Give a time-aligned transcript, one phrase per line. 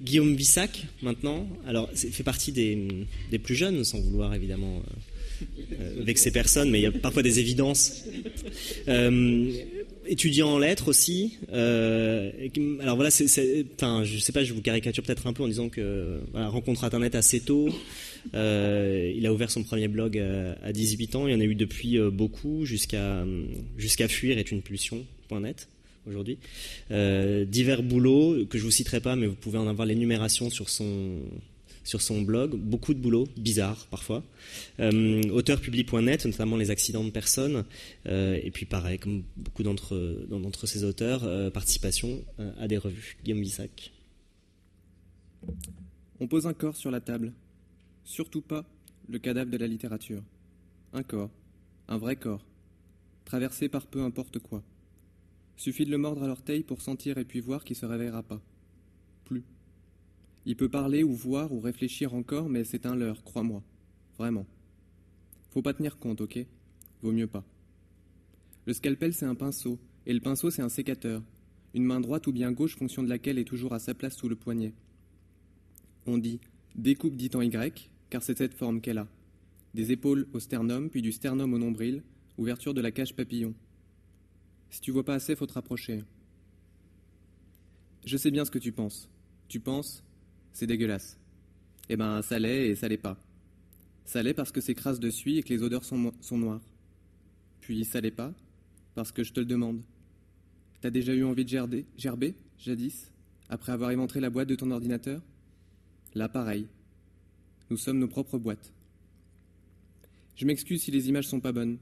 [0.00, 1.46] Guillaume Vissac, maintenant.
[1.66, 4.82] Alors, fait partie des, plus jeunes, sans vouloir évidemment
[5.80, 8.04] euh, vexer personne, mais il y a parfois des évidences.
[10.06, 11.38] étudiant en lettres aussi.
[11.50, 15.70] alors voilà, c'est, enfin, je sais pas, je vous caricature peut-être un peu en disant
[15.70, 17.70] que rencontre internet assez tôt.
[18.34, 20.18] il a ouvert son premier blog
[20.62, 21.26] à, 18 ans.
[21.26, 23.24] Il y en a eu depuis beaucoup jusqu'à
[23.78, 25.68] jusqu'à fuir est une pulsion.net
[26.06, 26.38] aujourd'hui.
[26.90, 30.68] Euh, divers boulots que je vous citerai pas, mais vous pouvez en avoir l'énumération sur
[30.68, 31.20] son
[31.84, 32.56] sur son blog.
[32.56, 34.24] Beaucoup de boulots bizarres parfois.
[34.80, 37.64] Euh, auteurpublic.net, notamment les accidents de personnes.
[38.06, 42.24] Euh, et puis pareil, comme beaucoup d'entre d'entre ces auteurs, euh, participation
[42.58, 43.16] à des revues.
[43.22, 43.92] Guillaume Bissac.
[46.20, 47.32] On pose un corps sur la table.
[48.04, 48.64] Surtout pas
[49.08, 50.22] le cadavre de la littérature.
[50.92, 51.30] Un corps,
[51.88, 52.44] un vrai corps,
[53.24, 54.62] traversé par peu importe quoi.
[55.56, 58.40] Suffit de le mordre à l'orteil pour sentir et puis voir qu'il se réveillera pas.
[59.24, 59.44] Plus.
[60.46, 63.62] Il peut parler ou voir ou réfléchir encore, mais c'est un leurre, crois-moi.
[64.18, 64.46] Vraiment.
[65.50, 66.44] Faut pas tenir compte, ok?
[67.02, 67.44] Vaut mieux pas.
[68.66, 71.22] Le scalpel, c'est un pinceau, et le pinceau, c'est un sécateur.
[71.74, 74.28] Une main droite ou bien gauche, fonction de laquelle est toujours à sa place sous
[74.28, 74.72] le poignet.
[76.06, 76.40] On dit
[76.74, 79.08] découpe dit en Y, car c'est cette forme qu'elle a.
[79.74, 82.02] Des épaules au sternum, puis du sternum au nombril,
[82.36, 83.54] ouverture de la cage papillon.
[84.74, 86.02] Si tu vois pas assez, faut te rapprocher.
[88.04, 89.08] Je sais bien ce que tu penses.
[89.46, 90.02] Tu penses,
[90.52, 91.16] c'est dégueulasse.
[91.88, 93.16] Eh ben, ça l'est et ça l'est pas.
[94.04, 96.60] Ça l'est parce que c'est crasse dessus et que les odeurs sont, noires.
[97.60, 98.34] Puis ça l'est pas,
[98.96, 99.80] parce que je te le demande.
[100.80, 103.12] T'as déjà eu envie de gerber, gerber, jadis,
[103.48, 105.22] après avoir éventré la boîte de ton ordinateur?
[106.16, 106.66] Là, pareil.
[107.70, 108.72] Nous sommes nos propres boîtes.
[110.34, 111.78] Je m'excuse si les images sont pas bonnes.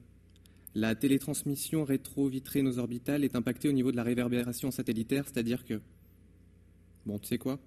[0.74, 5.80] La télétransmission rétro-vitrée-nos-orbitale est impactée au niveau de la réverbération satellitaire, c'est-à-dire que.
[7.04, 7.60] Bon, tu sais quoi?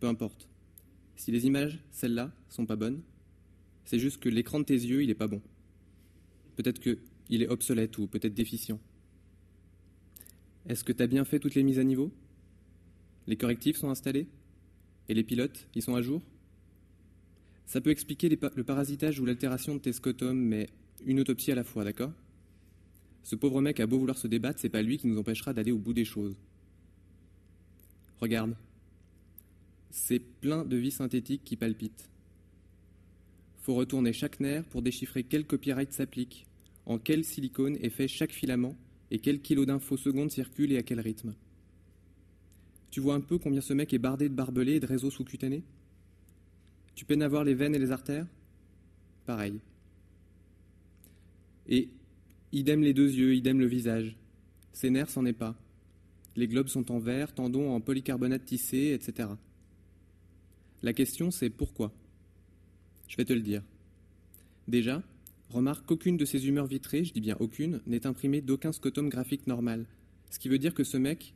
[0.00, 0.48] Peu importe.
[1.14, 3.02] Si les images, celles-là, sont pas bonnes,
[3.84, 5.40] c'est juste que l'écran de tes yeux, il est pas bon.
[6.56, 8.80] Peut-être qu'il est obsolète ou peut-être déficient.
[10.66, 12.10] Est-ce que tu as bien fait toutes les mises à niveau?
[13.28, 14.26] Les correctifs sont installés?
[15.08, 16.20] Et les pilotes, ils sont à jour?
[17.66, 20.68] Ça peut expliquer le parasitage ou l'altération de tes scotums, mais
[21.06, 22.12] une autopsie à la fois, d'accord?
[23.24, 25.72] Ce pauvre mec a beau vouloir se débattre, c'est pas lui qui nous empêchera d'aller
[25.72, 26.36] au bout des choses.
[28.20, 28.54] Regarde.
[29.90, 32.08] C'est plein de vie synthétique qui palpitent.
[33.62, 36.46] Faut retourner chaque nerf pour déchiffrer quel copyright s'applique,
[36.84, 38.76] en quel silicone est fait chaque filament
[39.10, 41.34] et quel kilo d'infos secondes circule et à quel rythme.
[42.90, 45.64] Tu vois un peu combien ce mec est bardé de barbelés et de réseaux sous-cutanés?
[46.94, 48.26] Tu peines à voir les veines et les artères?
[49.24, 49.60] Pareil.
[51.68, 51.88] Et
[52.54, 54.16] Idem les deux yeux, idem le visage.
[54.72, 55.56] Ses nerfs, c'en est pas.
[56.36, 59.28] Les globes sont en verre, tendons en polycarbonate tissé, etc.
[60.80, 61.92] La question, c'est pourquoi?
[63.08, 63.64] Je vais te le dire.
[64.68, 65.02] Déjà,
[65.50, 69.48] remarque qu'aucune de ces humeurs vitrées, je dis bien aucune, n'est imprimée d'aucun scotome graphique
[69.48, 69.84] normal,
[70.30, 71.34] ce qui veut dire que ce mec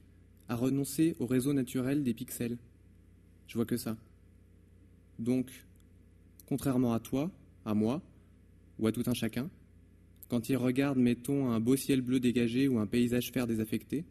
[0.48, 2.58] a renoncé au réseau naturel des pixels.
[3.48, 3.96] Je vois que ça.
[5.18, 5.50] Donc,
[6.46, 7.32] contrairement à toi,
[7.64, 8.02] à moi,
[8.78, 9.50] ou à tout un chacun,
[10.28, 14.04] quand il regarde, mettons, un beau ciel bleu dégagé ou un paysage fer désaffecté,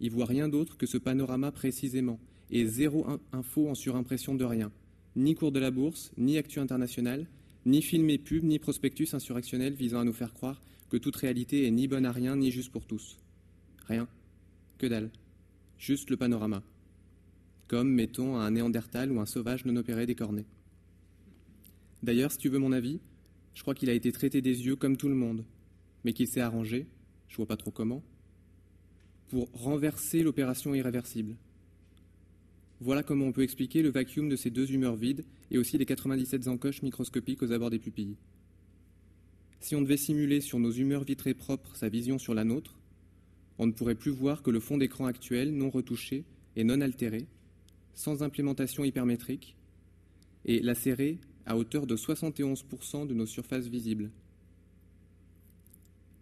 [0.00, 2.20] il voit rien d'autre que ce panorama précisément,
[2.50, 4.70] et zéro info en surimpression de rien.
[5.16, 7.26] Ni cours de la bourse, ni actu international,
[7.66, 11.66] ni film et pub, ni prospectus insurrectionnel visant à nous faire croire que toute réalité
[11.66, 13.18] est ni bonne à rien, ni juste pour tous.
[13.86, 14.08] Rien.
[14.78, 15.10] Que dalle.
[15.78, 16.62] Juste le panorama.
[17.68, 20.44] Comme, mettons, un néandertal ou un sauvage non opéré décorné.
[22.02, 23.00] D'ailleurs, si tu veux mon avis,
[23.54, 25.44] je crois qu'il a été traité des yeux comme tout le monde,
[26.04, 26.86] mais qu'il s'est arrangé,
[27.28, 28.02] je vois pas trop comment,
[29.28, 31.36] pour renverser l'opération irréversible.
[32.80, 35.84] Voilà comment on peut expliquer le vacuum de ces deux humeurs vides et aussi les
[35.84, 38.16] 97 encoches microscopiques aux abords des pupilles.
[39.60, 42.78] Si on devait simuler sur nos humeurs vitrées propres sa vision sur la nôtre,
[43.58, 46.24] on ne pourrait plus voir que le fond d'écran actuel, non retouché
[46.56, 47.26] et non altéré,
[47.92, 49.54] sans implémentation hypermétrique,
[50.46, 54.10] et lacéré à hauteur de 71% de nos surfaces visibles.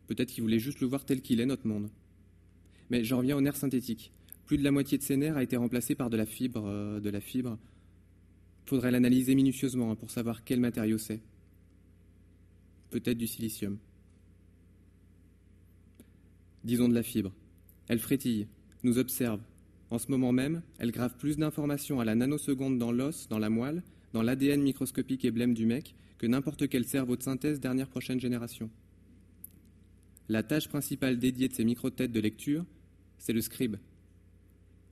[0.06, 1.90] Peut-être qu'il voulait juste le voir tel qu'il est, notre monde.
[2.90, 4.12] Mais j'en reviens aux nerfs synthétiques.
[4.46, 6.64] Plus de la moitié de ces nerfs a été remplacée par de la fibre.
[6.66, 7.58] Euh, de la fibre.
[8.64, 11.20] Faudrait l'analyser minutieusement hein, pour savoir quel matériau c'est.
[12.90, 13.78] Peut-être du silicium.
[16.64, 17.32] Disons de la fibre.
[17.88, 18.46] Elle frétille,
[18.82, 19.40] nous observe.
[19.90, 23.48] En ce moment même, elle grave plus d'informations à la nanoseconde dans l'os, dans la
[23.48, 23.82] moelle,
[24.12, 28.20] dans l'ADN microscopique et blême du mec que n'importe quel cerveau de synthèse dernière prochaine
[28.20, 28.70] génération.
[30.28, 32.66] La tâche principale dédiée de ces micro-têtes de lecture,
[33.18, 33.76] c'est le scribe.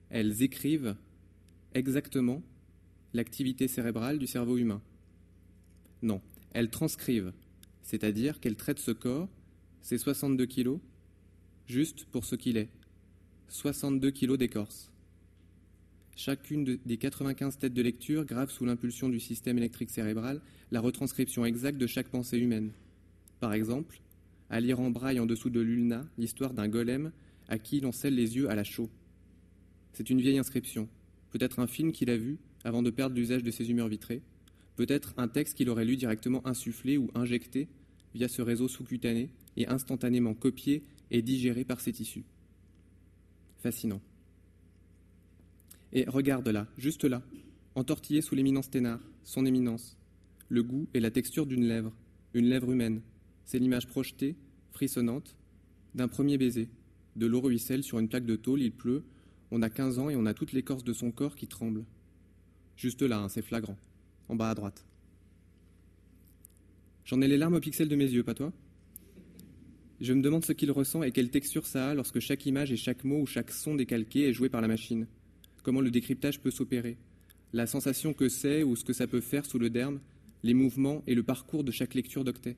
[0.09, 0.97] Elles écrivent
[1.75, 2.43] exactement
[3.13, 4.81] l'activité cérébrale du cerveau humain.
[6.03, 6.21] Non,
[6.53, 7.33] elles transcrivent,
[7.83, 9.29] c'est-à-dire qu'elles traitent ce corps,
[9.83, 10.81] ces 62 kilos,
[11.67, 12.71] juste pour ce qu'il est,
[13.49, 14.91] 62 kilos d'écorce.
[16.19, 20.41] Chacune des 95 têtes de lecture grave sous l'impulsion du système électrique cérébral
[20.73, 22.71] la retranscription exacte de chaque pensée humaine.
[23.39, 24.01] Par exemple,
[24.49, 27.13] à lire en braille en dessous de l'ulna l'histoire d'un golem
[27.49, 28.89] à qui l'on scelle les yeux à la chaux.
[29.93, 30.89] C'est une vieille inscription,
[31.33, 34.23] peut-être un film qu'il a vu avant de perdre l'usage de ses humeurs vitrées,
[34.77, 37.69] peut-être un texte qu'il aurait lu directement insufflé ou injecté
[38.15, 39.29] via ce réseau sous-cutané
[39.59, 42.25] et instantanément copié et digéré par ses tissus.
[43.59, 44.01] Fascinant.
[45.93, 47.23] Et regarde là, juste là,
[47.75, 49.97] entortillé sous l'éminence Thénard, son éminence,
[50.49, 51.93] le goût et la texture d'une lèvre,
[52.35, 53.01] une lèvre humaine.
[53.45, 54.37] C'est l'image projetée,
[54.73, 55.37] frissonnante,
[55.95, 56.69] d'un premier baiser.
[57.15, 59.05] De l'eau ruisselle sur une plaque de tôle, il pleut,
[59.51, 61.85] on a 15 ans et on a toute l'écorce de son corps qui tremble.
[62.77, 63.79] Juste là, hein, c'est flagrant,
[64.29, 64.85] en bas à droite.
[67.05, 68.53] J'en ai les larmes au pixel de mes yeux, pas toi?
[70.01, 72.77] Je me demande ce qu'il ressent et quelle texture ça a lorsque chaque image et
[72.77, 75.07] chaque mot ou chaque son décalqué est joué par la machine.
[75.67, 76.97] Comment le décryptage peut s'opérer.
[77.53, 79.99] La sensation que c'est ou ce que ça peut faire sous le derme,
[80.45, 82.57] les mouvements et le parcours de chaque lecture d'octet.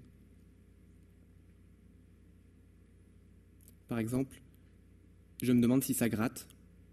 [3.88, 4.43] Par exemple,
[5.43, 6.46] je me demande si ça gratte,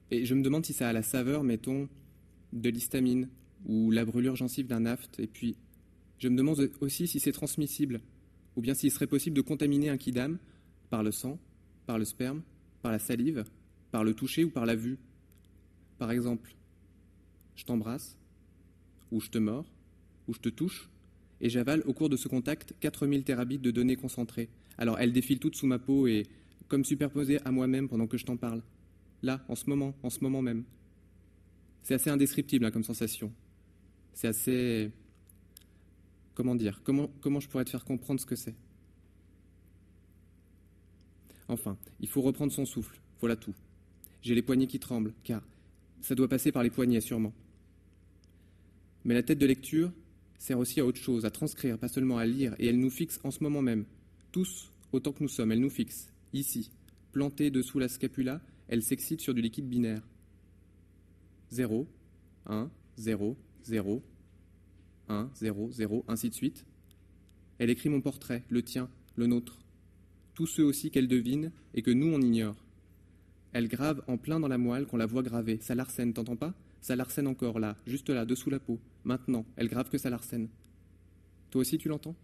[0.09, 1.89] et je me demande si ça a la saveur, mettons,
[2.53, 3.27] de l'histamine
[3.65, 5.19] ou la brûlure gencive d'un aft.
[5.19, 5.57] Et puis,
[6.19, 7.99] je me demande aussi si c'est transmissible,
[8.55, 10.37] ou bien s'il serait possible de contaminer un kidam
[10.89, 11.37] par le sang,
[11.85, 12.41] par le sperme,
[12.81, 13.43] par la salive,
[13.91, 14.97] par le toucher ou par la vue.
[15.97, 16.55] Par exemple,
[17.55, 18.17] je t'embrasse,
[19.11, 19.69] ou je te mords,
[20.27, 20.89] ou je te touche,
[21.41, 24.49] et j'avale au cours de ce contact 4000 terabits de données concentrées.
[24.77, 26.23] Alors elles défilent toutes sous ma peau et
[26.67, 28.61] comme superposées à moi-même pendant que je t'en parle.
[29.21, 30.63] Là, en ce moment, en ce moment même.
[31.83, 33.31] C'est assez indescriptible hein, comme sensation.
[34.13, 34.91] C'est assez...
[36.33, 38.55] Comment dire comment, comment je pourrais te faire comprendre ce que c'est?
[41.47, 42.99] Enfin, il faut reprendre son souffle.
[43.19, 43.53] Voilà tout.
[44.21, 45.43] J'ai les poignets qui tremblent, car
[46.05, 47.33] ça doit passer par les poignets, sûrement.
[49.05, 49.91] Mais la tête de lecture
[50.37, 53.19] sert aussi à autre chose, à transcrire, pas seulement à lire, et elle nous fixe
[53.23, 53.85] en ce moment même,
[54.31, 56.69] tous autant que nous sommes, elle nous fixe, ici,
[57.11, 60.07] plantée dessous la scapula, elle s'excite sur du liquide binaire.
[61.49, 61.87] 0,
[62.45, 64.03] 1, 0, 0,
[65.09, 66.65] 1, 0, 0, ainsi de suite.
[67.57, 69.57] Elle écrit mon portrait, le tien, le nôtre.
[70.35, 72.64] Tous ceux aussi qu'elle devine et que nous on ignore.
[73.55, 75.59] Elle grave en plein dans la moelle qu'on la voit graver.
[75.61, 76.53] Ça l'arsène, t'entends pas?
[76.81, 78.81] Ça l'arsène encore là, juste là, dessous la peau.
[79.05, 80.49] Maintenant, elle grave que ça l'arsène.
[81.51, 82.15] Toi aussi tu l'entends?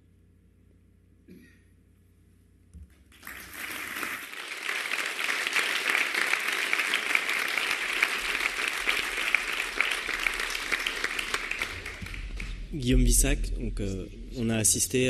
[12.73, 14.05] Guillaume Vissac, euh,
[14.35, 15.09] on a assisté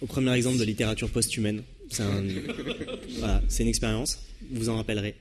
[0.00, 1.62] au premier exemple de littérature post-humaine.
[3.48, 4.18] C'est une expérience,
[4.50, 5.16] vous en rappellerez.